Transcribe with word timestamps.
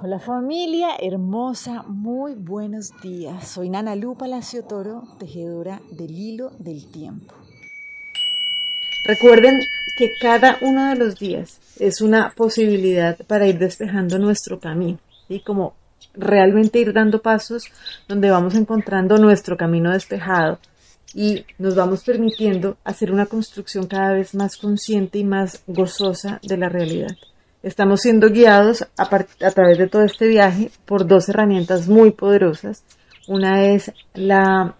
Hola 0.00 0.20
familia 0.20 0.90
hermosa, 1.00 1.82
muy 1.88 2.34
buenos 2.34 2.92
días. 3.02 3.48
Soy 3.48 3.68
Nana 3.68 3.96
Lu 3.96 4.14
Palacio 4.14 4.62
Toro, 4.62 5.02
tejedora 5.18 5.80
del 5.90 6.12
hilo 6.12 6.52
del 6.60 6.86
tiempo. 6.86 7.34
Recuerden 9.04 9.60
que 9.96 10.12
cada 10.20 10.56
uno 10.60 10.88
de 10.90 10.94
los 10.94 11.18
días 11.18 11.58
es 11.80 12.00
una 12.00 12.32
posibilidad 12.36 13.18
para 13.26 13.48
ir 13.48 13.58
despejando 13.58 14.20
nuestro 14.20 14.60
camino 14.60 15.00
y 15.28 15.40
como 15.40 15.74
realmente 16.14 16.78
ir 16.78 16.92
dando 16.92 17.20
pasos 17.20 17.64
donde 18.06 18.30
vamos 18.30 18.54
encontrando 18.54 19.16
nuestro 19.16 19.56
camino 19.56 19.90
despejado 19.90 20.60
y 21.12 21.44
nos 21.58 21.74
vamos 21.74 22.04
permitiendo 22.04 22.76
hacer 22.84 23.10
una 23.10 23.26
construcción 23.26 23.88
cada 23.88 24.12
vez 24.12 24.32
más 24.36 24.58
consciente 24.58 25.18
y 25.18 25.24
más 25.24 25.64
gozosa 25.66 26.38
de 26.44 26.56
la 26.56 26.68
realidad. 26.68 27.16
Estamos 27.62 28.02
siendo 28.02 28.30
guiados 28.30 28.86
a, 28.96 29.08
través 29.50 29.78
de 29.78 29.88
todo 29.88 30.02
este 30.02 30.28
viaje 30.28 30.70
por 30.86 31.06
dos 31.06 31.28
herramientas 31.28 31.88
muy 31.88 32.12
poderosas. 32.12 32.84
Una 33.26 33.64
es 33.64 33.92
la 34.14 34.76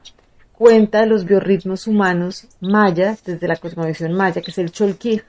cuenta 0.53 1.01
de 1.01 1.07
los 1.07 1.25
biorritmos 1.25 1.89
humanos 1.89 2.47
maya, 2.61 3.17
desde 3.25 3.49
la 3.49 3.57
cosmovisión 3.57 4.13
maya, 4.13 4.43
que 4.43 4.53
es 4.53 4.59
el 4.59 4.71
Cholquí, 4.71 5.21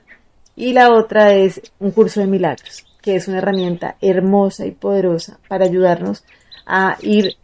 y 0.54 0.72
la 0.72 0.92
otra 0.92 1.34
es 1.34 1.60
un 1.80 1.90
curso 1.90 2.20
de 2.20 2.28
milagros, 2.28 2.86
que 3.02 3.16
es 3.16 3.26
una 3.26 3.38
herramienta 3.38 3.96
hermosa 4.00 4.64
y 4.64 4.70
poderosa 4.70 5.40
para 5.48 5.64
ayudarnos 5.64 6.22
a 6.66 6.98
ir 7.02 7.34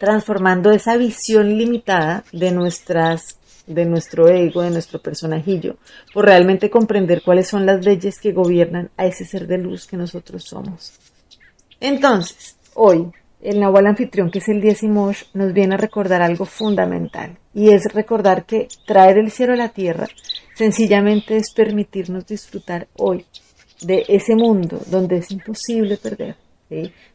transformando 0.00 0.72
esa 0.72 0.96
visión 0.96 1.56
limitada 1.56 2.24
de 2.32 2.50
nuestras 2.50 3.38
de 3.66 3.84
nuestro 3.84 4.28
ego, 4.28 4.62
de 4.62 4.70
nuestro 4.70 5.00
personajillo, 5.00 5.76
por 6.12 6.26
realmente 6.26 6.70
comprender 6.70 7.22
cuáles 7.22 7.48
son 7.48 7.66
las 7.66 7.84
leyes 7.84 8.18
que 8.20 8.32
gobiernan 8.32 8.90
a 8.96 9.06
ese 9.06 9.24
ser 9.24 9.46
de 9.46 9.58
luz 9.58 9.86
que 9.86 9.96
nosotros 9.96 10.44
somos. 10.44 10.92
Entonces, 11.80 12.56
hoy, 12.74 13.10
el 13.40 13.60
Nahual 13.60 13.86
anfitrión, 13.86 14.30
que 14.30 14.38
es 14.38 14.48
el 14.48 14.60
décimo, 14.60 15.12
nos 15.34 15.52
viene 15.52 15.74
a 15.74 15.78
recordar 15.78 16.22
algo 16.22 16.44
fundamental, 16.44 17.38
y 17.54 17.70
es 17.70 17.92
recordar 17.92 18.46
que 18.46 18.68
traer 18.86 19.18
el 19.18 19.30
cielo 19.30 19.52
a 19.54 19.56
la 19.56 19.68
tierra 19.70 20.06
sencillamente 20.54 21.36
es 21.36 21.52
permitirnos 21.52 22.26
disfrutar 22.26 22.86
hoy 22.96 23.24
de 23.80 24.04
ese 24.08 24.36
mundo 24.36 24.80
donde 24.86 25.18
es 25.18 25.30
imposible 25.30 25.96
perder, 25.96 26.36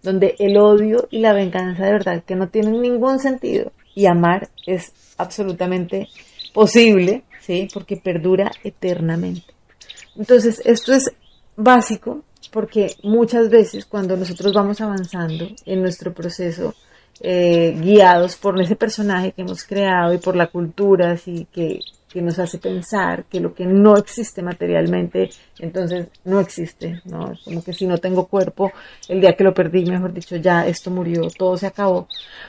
donde 0.03 0.35
el 0.39 0.57
odio 0.57 1.07
y 1.09 1.19
la 1.19 1.33
venganza 1.33 1.85
de 1.85 1.91
verdad 1.91 2.23
que 2.23 2.35
no 2.35 2.49
tienen 2.49 2.81
ningún 2.81 3.19
sentido 3.19 3.71
y 3.95 4.05
amar 4.05 4.49
es 4.65 4.91
absolutamente 5.17 6.07
posible, 6.57 7.23
¿sí? 7.39 7.67
Porque 7.71 7.97
perdura 7.97 8.49
eternamente. 8.63 9.53
Entonces, 10.15 10.59
esto 10.65 10.91
es 10.91 11.11
básico 11.55 12.23
porque 12.51 12.95
muchas 13.03 13.51
veces 13.51 13.85
cuando 13.85 14.17
nosotros 14.17 14.51
vamos 14.53 14.81
avanzando 14.81 15.47
en 15.67 15.81
nuestro 15.83 16.15
proceso, 16.15 16.73
eh, 17.19 17.77
guiados 17.79 18.37
por 18.37 18.59
ese 18.59 18.75
personaje 18.75 19.33
que 19.33 19.43
hemos 19.43 19.63
creado 19.65 20.15
y 20.15 20.17
por 20.17 20.35
la 20.35 20.47
cultura, 20.47 21.11
así 21.11 21.45
que 21.53 21.79
que 22.11 22.21
nos 22.21 22.39
hace 22.39 22.57
pensar 22.57 23.25
que 23.25 23.39
lo 23.39 23.53
que 23.53 23.65
no 23.65 23.97
existe 23.97 24.41
materialmente, 24.41 25.29
entonces 25.59 26.07
no 26.23 26.39
existe, 26.39 27.01
¿no? 27.05 27.33
Como 27.43 27.63
que 27.63 27.73
si 27.73 27.85
no 27.85 27.97
tengo 27.97 28.27
cuerpo, 28.27 28.71
el 29.09 29.19
día 29.19 29.33
que 29.33 29.43
lo 29.43 29.53
perdí, 29.53 29.85
mejor 29.85 30.13
dicho, 30.13 30.37
ya 30.37 30.65
esto 30.65 30.89
murió, 30.89 31.27
todo 31.37 31.57
se 31.57 31.67
acabó. 31.67 32.07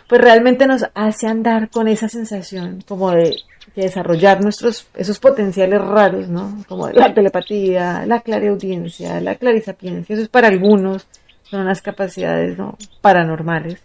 Pues 0.08 0.20
realmente 0.20 0.66
nos 0.66 0.84
hace 0.94 1.26
andar 1.26 1.70
con 1.70 1.88
esa 1.88 2.08
sensación 2.08 2.82
como 2.86 3.10
de, 3.10 3.36
desarrollar 3.82 4.42
nuestros, 4.42 4.86
esos 4.94 5.18
potenciales 5.18 5.80
raros, 5.80 6.28
¿no? 6.28 6.64
Como 6.68 6.88
la 6.90 7.12
telepatía, 7.12 8.04
la 8.06 8.20
clareaudiencia, 8.20 9.20
la 9.20 9.36
clarisapiencia, 9.36 10.14
eso 10.14 10.22
es 10.22 10.28
para 10.28 10.48
algunos, 10.48 11.06
son 11.42 11.62
unas 11.62 11.82
capacidades, 11.82 12.58
¿no? 12.58 12.76
Paranormales. 13.00 13.80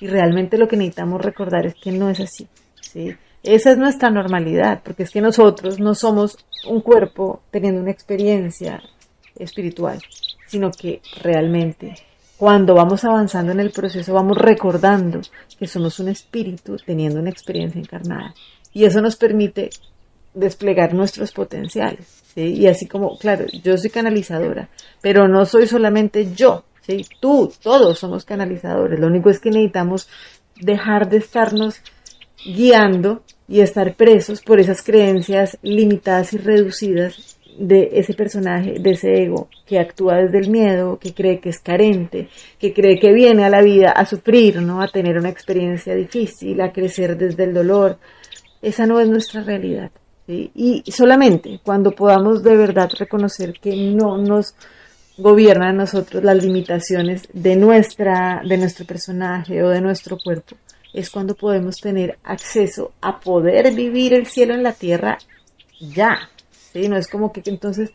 Y 0.00 0.08
realmente 0.08 0.58
lo 0.58 0.68
que 0.68 0.76
necesitamos 0.76 1.20
recordar 1.20 1.66
es 1.66 1.74
que 1.74 1.92
no 1.92 2.10
es 2.10 2.20
así, 2.20 2.46
¿sí? 2.80 3.14
Esa 3.42 3.70
es 3.70 3.78
nuestra 3.78 4.10
normalidad, 4.10 4.82
porque 4.82 5.04
es 5.04 5.10
que 5.10 5.20
nosotros 5.20 5.78
no 5.78 5.94
somos 5.94 6.36
un 6.68 6.80
cuerpo 6.80 7.42
teniendo 7.50 7.80
una 7.80 7.92
experiencia 7.92 8.82
espiritual, 9.36 10.00
sino 10.46 10.70
que 10.70 11.00
realmente 11.22 11.94
cuando 12.36 12.74
vamos 12.74 13.04
avanzando 13.04 13.52
en 13.52 13.60
el 13.60 13.70
proceso 13.70 14.12
vamos 14.12 14.36
recordando 14.36 15.20
que 15.58 15.66
somos 15.66 15.98
un 16.00 16.08
espíritu 16.08 16.76
teniendo 16.84 17.20
una 17.20 17.30
experiencia 17.30 17.80
encarnada. 17.80 18.34
Y 18.72 18.84
eso 18.84 19.00
nos 19.00 19.16
permite 19.16 19.70
desplegar 20.34 20.92
nuestros 20.92 21.32
potenciales. 21.32 22.22
Y 22.36 22.66
así 22.66 22.86
como, 22.86 23.16
claro, 23.16 23.46
yo 23.62 23.78
soy 23.78 23.88
canalizadora, 23.88 24.68
pero 25.00 25.26
no 25.26 25.46
soy 25.46 25.66
solamente 25.66 26.34
yo, 26.34 26.64
¿sí? 26.82 27.06
tú, 27.18 27.50
todos 27.62 27.98
somos 27.98 28.26
canalizadores. 28.26 29.00
Lo 29.00 29.06
único 29.06 29.30
es 29.30 29.40
que 29.40 29.50
necesitamos 29.50 30.08
dejar 30.60 31.08
de 31.08 31.16
estarnos 31.16 31.80
guiando 32.44 33.22
y 33.48 33.60
estar 33.60 33.94
presos 33.94 34.42
por 34.42 34.60
esas 34.60 34.82
creencias 34.82 35.56
limitadas 35.62 36.34
y 36.34 36.38
reducidas 36.38 37.35
de 37.58 37.90
ese 37.92 38.14
personaje, 38.14 38.78
de 38.78 38.90
ese 38.90 39.22
ego 39.22 39.48
que 39.66 39.78
actúa 39.78 40.16
desde 40.16 40.38
el 40.38 40.50
miedo, 40.50 40.98
que 40.98 41.14
cree 41.14 41.40
que 41.40 41.48
es 41.48 41.60
carente, 41.60 42.28
que 42.58 42.72
cree 42.72 42.98
que 42.98 43.12
viene 43.12 43.44
a 43.44 43.50
la 43.50 43.62
vida 43.62 43.90
a 43.90 44.04
sufrir, 44.04 44.60
¿no? 44.60 44.82
A 44.82 44.88
tener 44.88 45.16
una 45.16 45.28
experiencia 45.28 45.94
difícil, 45.94 46.60
a 46.60 46.72
crecer 46.72 47.16
desde 47.16 47.44
el 47.44 47.54
dolor. 47.54 47.98
Esa 48.62 48.86
no 48.86 49.00
es 49.00 49.08
nuestra 49.08 49.42
realidad. 49.42 49.90
Y 50.28 50.82
solamente 50.90 51.60
cuando 51.62 51.92
podamos 51.92 52.42
de 52.42 52.56
verdad 52.56 52.90
reconocer 52.98 53.54
que 53.60 53.76
no 53.76 54.18
nos 54.18 54.54
gobiernan 55.18 55.68
a 55.68 55.72
nosotros 55.72 56.22
las 56.24 56.42
limitaciones 56.44 57.28
de 57.32 57.56
nuestra, 57.56 58.42
de 58.46 58.58
nuestro 58.58 58.84
personaje 58.84 59.62
o 59.62 59.68
de 59.68 59.80
nuestro 59.80 60.18
cuerpo, 60.18 60.56
es 60.92 61.10
cuando 61.10 61.34
podemos 61.34 61.76
tener 61.80 62.18
acceso 62.24 62.92
a 63.00 63.20
poder 63.20 63.72
vivir 63.74 64.14
el 64.14 64.26
cielo 64.26 64.54
en 64.54 64.62
la 64.62 64.72
tierra 64.72 65.18
ya. 65.78 66.28
¿Sí? 66.76 66.88
No 66.88 66.96
es 66.96 67.08
como 67.08 67.32
que 67.32 67.42
entonces, 67.46 67.90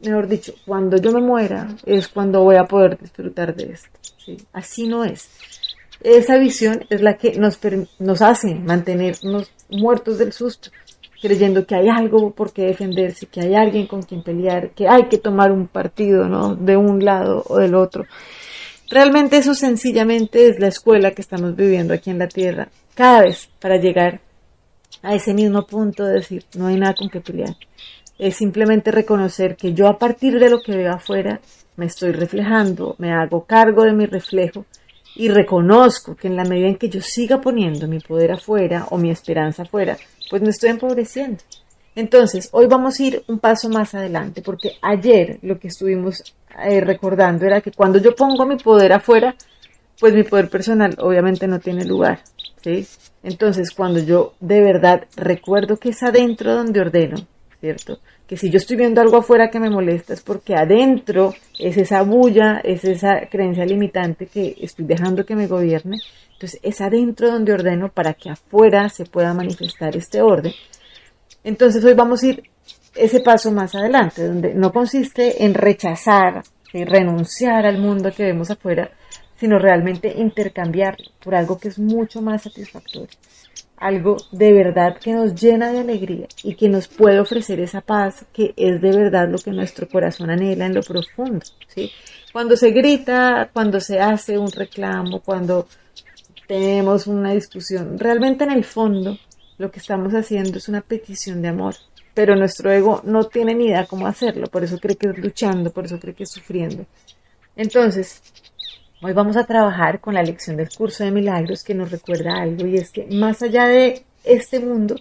mejor 0.00 0.28
dicho, 0.28 0.54
cuando 0.64 0.96
yo 0.96 1.12
me 1.12 1.20
muera 1.20 1.68
es 1.84 2.08
cuando 2.08 2.42
voy 2.42 2.56
a 2.56 2.64
poder 2.64 2.98
disfrutar 2.98 3.54
de 3.54 3.72
esto. 3.72 3.98
¿sí? 4.24 4.36
Así 4.52 4.88
no 4.88 5.04
es. 5.04 5.28
Esa 6.02 6.38
visión 6.38 6.84
es 6.90 7.00
la 7.00 7.16
que 7.16 7.38
nos, 7.38 7.58
nos 7.98 8.22
hace 8.22 8.54
mantenernos 8.54 9.50
muertos 9.70 10.18
del 10.18 10.32
susto, 10.32 10.70
creyendo 11.20 11.66
que 11.66 11.74
hay 11.74 11.88
algo 11.88 12.30
por 12.32 12.52
qué 12.52 12.66
defenderse, 12.66 13.26
que 13.26 13.40
hay 13.40 13.54
alguien 13.54 13.86
con 13.86 14.02
quien 14.02 14.22
pelear, 14.22 14.70
que 14.70 14.88
hay 14.88 15.08
que 15.08 15.18
tomar 15.18 15.50
un 15.50 15.66
partido, 15.66 16.28
¿no? 16.28 16.54
De 16.54 16.76
un 16.76 17.04
lado 17.04 17.42
o 17.48 17.58
del 17.58 17.74
otro. 17.74 18.04
Realmente 18.88 19.38
eso 19.38 19.54
sencillamente 19.54 20.48
es 20.48 20.60
la 20.60 20.68
escuela 20.68 21.10
que 21.10 21.22
estamos 21.22 21.56
viviendo 21.56 21.92
aquí 21.92 22.10
en 22.10 22.18
la 22.18 22.28
Tierra, 22.28 22.68
cada 22.94 23.22
vez 23.22 23.48
para 23.58 23.78
llegar 23.78 24.20
a 25.02 25.14
ese 25.14 25.34
mismo 25.34 25.66
punto 25.66 26.04
de 26.04 26.14
decir, 26.14 26.44
no 26.54 26.66
hay 26.66 26.76
nada 26.76 26.94
con 26.94 27.08
que 27.08 27.20
pelear. 27.20 27.56
Es 28.18 28.36
simplemente 28.36 28.90
reconocer 28.90 29.56
que 29.56 29.74
yo 29.74 29.88
a 29.88 29.98
partir 29.98 30.38
de 30.38 30.48
lo 30.48 30.60
que 30.60 30.76
veo 30.76 30.92
afuera 30.92 31.40
me 31.76 31.86
estoy 31.86 32.12
reflejando, 32.12 32.94
me 32.98 33.12
hago 33.12 33.44
cargo 33.44 33.84
de 33.84 33.92
mi 33.92 34.06
reflejo 34.06 34.64
y 35.14 35.28
reconozco 35.28 36.14
que 36.14 36.28
en 36.28 36.36
la 36.36 36.44
medida 36.44 36.68
en 36.68 36.76
que 36.76 36.88
yo 36.88 37.00
siga 37.00 37.40
poniendo 37.40 37.86
mi 37.88 38.00
poder 38.00 38.32
afuera 38.32 38.86
o 38.90 38.98
mi 38.98 39.10
esperanza 39.10 39.62
afuera, 39.62 39.96
pues 40.30 40.42
me 40.42 40.50
estoy 40.50 40.70
empobreciendo. 40.70 41.42
Entonces, 41.94 42.50
hoy 42.52 42.66
vamos 42.66 42.98
a 42.98 43.02
ir 43.02 43.24
un 43.26 43.38
paso 43.38 43.68
más 43.70 43.94
adelante, 43.94 44.42
porque 44.42 44.72
ayer 44.82 45.38
lo 45.42 45.58
que 45.58 45.68
estuvimos 45.68 46.22
eh, 46.62 46.80
recordando 46.82 47.46
era 47.46 47.62
que 47.62 47.72
cuando 47.72 47.98
yo 47.98 48.14
pongo 48.14 48.44
mi 48.44 48.56
poder 48.56 48.92
afuera, 48.92 49.34
pues 49.98 50.14
mi 50.14 50.22
poder 50.22 50.50
personal 50.50 50.94
obviamente 50.98 51.46
no 51.46 51.58
tiene 51.58 51.86
lugar, 51.86 52.20
¿sí? 52.62 52.86
Entonces, 53.22 53.70
cuando 53.70 54.00
yo 54.00 54.34
de 54.40 54.60
verdad 54.60 55.06
recuerdo 55.16 55.78
que 55.78 55.88
es 55.90 56.02
adentro 56.02 56.54
donde 56.54 56.80
ordeno, 56.80 57.16
¿cierto? 57.60 58.00
Que 58.26 58.36
si 58.36 58.50
yo 58.50 58.58
estoy 58.58 58.76
viendo 58.76 59.00
algo 59.00 59.18
afuera 59.18 59.50
que 59.50 59.60
me 59.60 59.70
molesta 59.70 60.14
es 60.14 60.20
porque 60.20 60.54
adentro 60.54 61.34
es 61.58 61.76
esa 61.76 62.02
bulla, 62.02 62.60
es 62.62 62.84
esa 62.84 63.26
creencia 63.30 63.64
limitante 63.64 64.26
que 64.26 64.56
estoy 64.60 64.84
dejando 64.84 65.24
que 65.24 65.36
me 65.36 65.46
gobierne. 65.46 65.98
Entonces, 66.32 66.60
es 66.62 66.80
adentro 66.80 67.30
donde 67.30 67.52
ordeno 67.52 67.90
para 67.90 68.14
que 68.14 68.30
afuera 68.30 68.88
se 68.88 69.04
pueda 69.04 69.32
manifestar 69.32 69.96
este 69.96 70.20
orden. 70.20 70.52
Entonces 71.46 71.84
hoy 71.84 71.94
vamos 71.94 72.22
a 72.22 72.26
ir 72.26 72.42
ese 72.96 73.20
paso 73.20 73.52
más 73.52 73.74
adelante, 73.76 74.26
donde 74.26 74.52
no 74.54 74.72
consiste 74.72 75.44
en 75.44 75.54
rechazar 75.54 76.42
y 76.72 76.84
renunciar 76.84 77.66
al 77.66 77.78
mundo 77.78 78.10
que 78.10 78.24
vemos 78.24 78.50
afuera, 78.50 78.90
sino 79.36 79.58
realmente 79.58 80.12
intercambiar 80.16 80.96
por 81.22 81.34
algo 81.34 81.58
que 81.58 81.68
es 81.68 81.78
mucho 81.78 82.20
más 82.20 82.42
satisfactorio, 82.42 83.16
algo 83.76 84.16
de 84.32 84.52
verdad 84.52 84.96
que 84.98 85.12
nos 85.12 85.34
llena 85.34 85.70
de 85.70 85.80
alegría 85.80 86.26
y 86.42 86.54
que 86.54 86.68
nos 86.68 86.88
puede 86.88 87.20
ofrecer 87.20 87.60
esa 87.60 87.80
paz 87.80 88.24
que 88.32 88.54
es 88.56 88.80
de 88.80 88.90
verdad 88.90 89.28
lo 89.28 89.38
que 89.38 89.50
nuestro 89.50 89.88
corazón 89.88 90.30
anhela 90.30 90.66
en 90.66 90.74
lo 90.74 90.82
profundo, 90.82 91.44
¿sí? 91.68 91.90
Cuando 92.32 92.56
se 92.56 92.70
grita, 92.70 93.50
cuando 93.52 93.80
se 93.80 94.00
hace 94.00 94.38
un 94.38 94.50
reclamo, 94.50 95.20
cuando 95.20 95.66
tenemos 96.46 97.06
una 97.06 97.32
discusión, 97.32 97.98
realmente 97.98 98.44
en 98.44 98.52
el 98.52 98.64
fondo 98.64 99.18
lo 99.58 99.70
que 99.70 99.78
estamos 99.78 100.12
haciendo 100.14 100.58
es 100.58 100.68
una 100.68 100.80
petición 100.80 101.42
de 101.42 101.48
amor, 101.48 101.74
pero 102.14 102.36
nuestro 102.36 102.70
ego 102.70 103.02
no 103.04 103.24
tiene 103.24 103.54
ni 103.54 103.66
idea 103.66 103.86
cómo 103.86 104.06
hacerlo, 104.06 104.46
por 104.46 104.64
eso 104.64 104.78
cree 104.78 104.96
que 104.96 105.08
es 105.08 105.18
luchando, 105.18 105.70
por 105.70 105.84
eso 105.84 105.98
cree 105.98 106.14
que 106.14 106.24
es 106.24 106.30
sufriendo. 106.30 106.86
Entonces, 107.56 108.22
Hoy 109.06 109.12
vamos 109.12 109.36
a 109.36 109.44
trabajar 109.44 110.00
con 110.00 110.14
la 110.14 110.22
lección 110.24 110.56
del 110.56 110.68
curso 110.68 111.04
de 111.04 111.12
milagros 111.12 111.62
que 111.62 111.74
nos 111.76 111.92
recuerda 111.92 112.42
algo 112.42 112.66
y 112.66 112.74
es 112.74 112.90
que 112.90 113.06
más 113.06 113.40
allá 113.40 113.66
de 113.66 114.02
este 114.24 114.58
mundo 114.58 114.96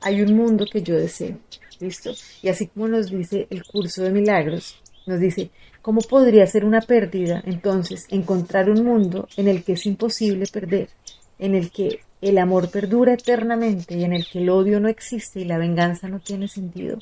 hay 0.00 0.22
un 0.22 0.34
mundo 0.34 0.64
que 0.64 0.80
yo 0.80 0.96
deseo. 0.96 1.36
¿Listo? 1.78 2.12
Y 2.40 2.48
así 2.48 2.68
como 2.68 2.88
nos 2.88 3.10
dice 3.10 3.46
el 3.50 3.64
curso 3.64 4.02
de 4.02 4.12
milagros, 4.12 4.80
nos 5.06 5.20
dice, 5.20 5.50
¿cómo 5.82 6.00
podría 6.00 6.46
ser 6.46 6.64
una 6.64 6.80
pérdida 6.80 7.42
entonces 7.44 8.06
encontrar 8.08 8.70
un 8.70 8.82
mundo 8.82 9.28
en 9.36 9.48
el 9.48 9.62
que 9.62 9.72
es 9.74 9.84
imposible 9.84 10.46
perder, 10.50 10.88
en 11.38 11.54
el 11.54 11.70
que 11.70 12.00
el 12.22 12.38
amor 12.38 12.70
perdura 12.70 13.12
eternamente 13.12 13.94
y 13.94 14.04
en 14.04 14.14
el 14.14 14.26
que 14.26 14.38
el 14.38 14.48
odio 14.48 14.80
no 14.80 14.88
existe 14.88 15.40
y 15.40 15.44
la 15.44 15.58
venganza 15.58 16.08
no 16.08 16.18
tiene 16.20 16.48
sentido? 16.48 16.96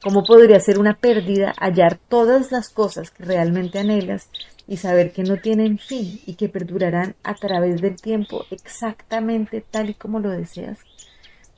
¿Cómo 0.00 0.24
podría 0.24 0.60
ser 0.60 0.78
una 0.78 0.94
pérdida 0.94 1.52
hallar 1.60 1.98
todas 2.08 2.52
las 2.52 2.70
cosas 2.70 3.10
que 3.10 3.24
realmente 3.24 3.78
anhelas 3.78 4.30
y 4.68 4.76
saber 4.76 5.12
que 5.12 5.24
no 5.24 5.38
tienen 5.38 5.78
fin 5.78 6.20
y 6.26 6.34
que 6.34 6.48
perdurarán 6.48 7.16
a 7.24 7.34
través 7.34 7.80
del 7.80 7.96
tiempo 7.96 8.44
exactamente 8.50 9.64
tal 9.68 9.90
y 9.90 9.94
como 9.94 10.20
lo 10.20 10.30
deseas? 10.30 10.78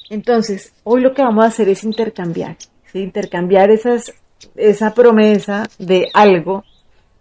Entonces, 0.08 0.72
hoy 0.84 1.02
lo 1.02 1.12
que 1.12 1.22
vamos 1.22 1.44
a 1.44 1.48
hacer 1.48 1.68
es 1.68 1.84
intercambiar, 1.84 2.56
intercambiar 2.94 3.70
esas, 3.70 4.12
esa 4.56 4.94
promesa 4.94 5.68
de 5.78 6.08
algo 6.14 6.64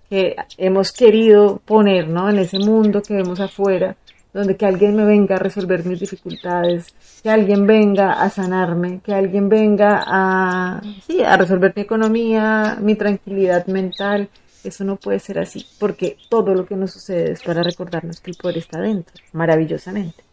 que 0.10 0.36
hemos 0.58 0.92
querido 0.92 1.62
poner 1.66 2.08
¿no? 2.08 2.30
en 2.30 2.40
ese 2.40 2.58
mundo 2.58 3.02
que 3.02 3.14
vemos 3.14 3.40
afuera, 3.40 3.96
donde 4.34 4.58
que 4.58 4.66
alguien 4.66 4.96
me 4.96 5.06
venga 5.06 5.36
a 5.36 5.40
resolver 5.40 5.86
mis 5.86 6.00
dificultades, 6.00 6.88
que 7.22 7.30
alguien 7.30 7.66
venga 7.66 8.14
a 8.14 8.30
sanarme, 8.30 9.02
que 9.04 9.14
alguien 9.14 9.50
venga 9.50 10.04
a, 10.06 10.82
sí, 11.06 11.22
a 11.22 11.38
resolver 11.38 11.74
mi 11.76 11.82
economía, 11.82 12.78
mi 12.82 12.96
tranquilidad 12.96 13.68
mental. 13.68 14.30
Eso 14.64 14.84
no 14.84 14.98
puede 14.98 15.20
ser 15.20 15.40
así, 15.40 15.66
porque 15.80 16.18
todo 16.30 16.54
lo 16.54 16.66
que 16.66 16.76
nos 16.76 16.92
sucede 16.92 17.32
es 17.32 17.42
para 17.42 17.64
recordarnos 17.64 18.20
que 18.20 18.32
el 18.32 18.38
poder 18.38 18.58
está 18.58 18.82
dentro, 18.82 19.14
maravillosamente. 19.32 20.24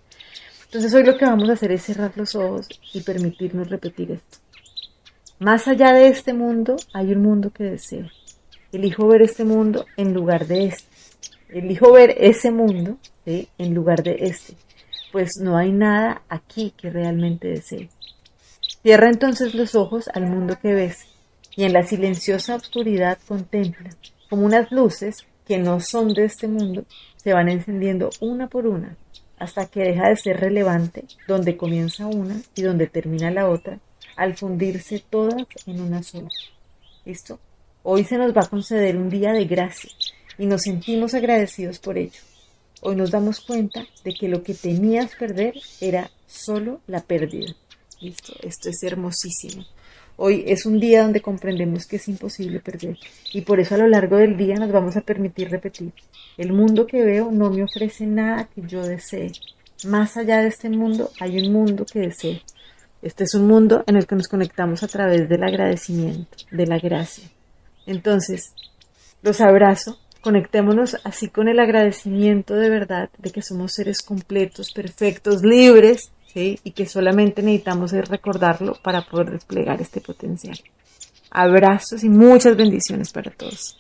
Entonces 0.65 0.93
hoy 0.95 1.05
lo 1.05 1.17
que 1.17 1.25
vamos 1.25 1.49
a 1.49 1.53
hacer 1.53 1.71
es 1.73 1.85
cerrar 1.85 2.13
los 2.17 2.35
ojos 2.35 2.69
y 2.93 3.01
permitirnos 3.03 3.69
repetir 3.69 4.11
esto. 4.11 4.39
Más 5.39 5.69
allá 5.69 5.93
de 5.93 6.09
este 6.09 6.33
mundo 6.33 6.77
hay 6.93 7.13
un 7.13 7.23
mundo 7.23 7.51
que 7.51 7.65
deseo. 7.65 8.07
Elijo 8.73 9.07
ver 9.07 9.23
este 9.23 9.45
mundo 9.45 9.87
en 9.97 10.13
lugar 10.13 10.47
de 10.47 10.67
este. 10.67 10.89
Elijo 11.51 11.93
ver 11.93 12.17
ese 12.19 12.51
mundo 12.51 12.99
en 13.27 13.75
lugar 13.75 14.03
de 14.03 14.17
este, 14.21 14.55
pues 15.13 15.37
no 15.39 15.57
hay 15.57 15.73
nada 15.73 16.23
aquí 16.29 16.73
que 16.77 16.91
realmente 16.91 17.49
desee. 17.49 17.89
Cierra 18.83 19.09
entonces 19.09 19.55
los 19.55 19.75
ojos 19.75 20.09
al 20.13 20.27
mundo 20.27 20.59
que 20.61 20.75
ves 20.75 21.07
y 21.57 21.65
en 21.65 21.73
la 21.73 21.83
silenciosa 21.83 22.57
oscuridad 22.57 23.19
contempla 23.27 23.91
como 24.29 24.47
unas 24.47 24.71
luces 24.71 25.27
que 25.47 25.59
no 25.59 25.81
son 25.81 26.13
de 26.13 26.25
este 26.25 26.49
mundo 26.49 26.85
se 27.17 27.33
van 27.33 27.49
encendiendo 27.49 28.11
una 28.21 28.49
por 28.49 28.67
una 28.67 28.97
hasta 29.39 29.67
que 29.67 29.81
deja 29.81 30.09
de 30.09 30.17
ser 30.17 30.41
relevante 30.41 31.05
donde 31.29 31.57
comienza 31.57 32.07
una 32.07 32.41
y 32.55 32.63
donde 32.63 32.87
termina 32.87 33.31
la 33.31 33.49
otra 33.49 33.79
al 34.17 34.37
fundirse 34.37 35.03
todas 35.11 35.47
en 35.67 35.81
una 35.81 36.03
sola. 36.03 36.31
¿Listo? 37.05 37.39
Hoy 37.83 38.05
se 38.05 38.19
nos 38.19 38.33
va 38.33 38.43
a 38.43 38.49
conceder 38.49 38.97
un 38.97 39.11
día 39.11 39.33
de 39.33 39.45
gracia 39.45 39.91
y 40.39 40.47
nos 40.47 40.63
sentimos 40.63 41.15
agradecidos 41.15 41.79
por 41.79 41.99
ello. 41.99 42.21
Hoy 42.81 42.97
nos 42.97 43.11
damos 43.11 43.41
cuenta 43.41 43.87
de 44.05 44.15
que 44.15 44.29
lo 44.29 44.43
que 44.43 44.55
temías 44.55 45.15
perder 45.17 45.55
era 45.81 46.11
solo 46.27 46.81
la 46.87 47.01
pérdida. 47.01 47.55
Listo, 48.01 48.35
esto 48.43 48.69
es 48.69 48.83
hermosísimo. 48.83 49.65
Hoy 50.17 50.45
es 50.47 50.65
un 50.67 50.81
día 50.81 51.03
donde 51.03 51.21
comprendemos 51.21 51.87
que 51.87 51.97
es 51.97 52.09
imposible 52.09 52.61
perder 52.61 52.97
y 53.33 53.43
por 53.43 53.61
eso 53.61 53.75
a 53.75 53.79
lo 53.79 53.87
largo 53.87 54.17
del 54.17 54.37
día 54.37 54.55
nos 54.57 54.73
vamos 54.73 54.97
a 54.97 55.03
permitir 55.03 55.51
repetir. 55.51 55.93
El 56.39 56.53
mundo 56.53 56.87
que 56.87 57.03
veo 57.03 57.31
no 57.31 57.51
me 57.51 57.63
ofrece 57.63 58.07
nada 58.07 58.49
que 58.55 58.63
yo 58.63 58.83
desee. 58.83 59.33
Más 59.85 60.17
allá 60.17 60.39
de 60.41 60.49
este 60.49 60.71
mundo 60.71 61.11
hay 61.21 61.39
un 61.39 61.53
mundo 61.53 61.85
que 61.85 62.01
deseo. 62.01 62.39
Este 63.03 63.25
es 63.25 63.35
un 63.35 63.47
mundo 63.47 63.85
en 63.87 63.97
el 63.97 64.07
que 64.07 64.17
nos 64.17 64.29
conectamos 64.29 64.83
a 64.83 64.89
través 64.89 65.29
del 65.29 65.45
agradecimiento, 65.45 66.37
de 66.51 66.67
la 66.67 66.79
gracia. 66.79 67.29
Entonces, 67.87 68.53
los 69.23 69.41
abrazo 69.41 69.99
Conectémonos 70.27 70.97
así 71.05 71.29
con 71.29 71.47
el 71.47 71.61
agradecimiento 71.61 72.57
de 72.57 72.69
verdad 72.69 73.11
de 73.19 73.31
que 73.31 73.43
somos 73.43 73.75
seres 73.75 74.03
completos, 74.03 74.73
perfectos, 74.73 75.45
libres, 75.45 76.11
y 76.37 76.71
que 76.73 76.87
solamente 76.87 77.43
necesitamos 77.43 77.93
recordarlo 77.93 78.77
para 78.83 79.07
poder 79.07 79.31
desplegar 79.31 79.81
este 79.81 80.01
potencial. 80.01 80.59
Abrazos 81.31 82.05
y 82.05 82.09
muchas 82.09 82.57
bendiciones 82.57 83.13
para 83.13 83.31
todos. 83.31 83.77